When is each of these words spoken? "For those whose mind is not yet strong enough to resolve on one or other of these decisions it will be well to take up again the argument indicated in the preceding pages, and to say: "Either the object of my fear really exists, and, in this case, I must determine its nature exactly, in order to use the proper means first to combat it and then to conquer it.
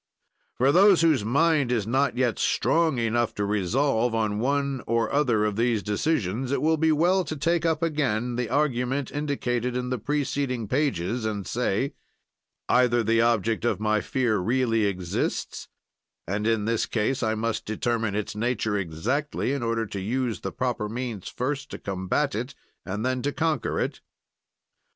"For 0.55 0.71
those 0.71 1.01
whose 1.01 1.23
mind 1.23 1.71
is 1.71 1.85
not 1.85 2.17
yet 2.17 2.39
strong 2.39 2.97
enough 2.97 3.35
to 3.35 3.45
resolve 3.45 4.15
on 4.15 4.39
one 4.39 4.81
or 4.87 5.13
other 5.13 5.45
of 5.45 5.57
these 5.57 5.83
decisions 5.83 6.51
it 6.51 6.59
will 6.59 6.77
be 6.77 6.91
well 6.91 7.23
to 7.23 7.35
take 7.35 7.67
up 7.67 7.83
again 7.83 8.35
the 8.35 8.49
argument 8.49 9.11
indicated 9.11 9.75
in 9.77 9.91
the 9.91 9.99
preceding 9.99 10.67
pages, 10.67 11.23
and 11.23 11.45
to 11.45 11.51
say: 11.51 11.93
"Either 12.67 13.03
the 13.03 13.21
object 13.21 13.63
of 13.63 13.79
my 13.79 14.01
fear 14.01 14.39
really 14.39 14.85
exists, 14.85 15.67
and, 16.25 16.47
in 16.47 16.65
this 16.65 16.87
case, 16.87 17.21
I 17.21 17.35
must 17.35 17.67
determine 17.67 18.15
its 18.15 18.35
nature 18.35 18.75
exactly, 18.75 19.53
in 19.53 19.61
order 19.61 19.85
to 19.85 19.99
use 19.99 20.41
the 20.41 20.51
proper 20.51 20.89
means 20.89 21.29
first 21.29 21.69
to 21.69 21.77
combat 21.77 22.33
it 22.33 22.55
and 22.83 23.05
then 23.05 23.21
to 23.21 23.31
conquer 23.31 23.79
it. 23.79 24.01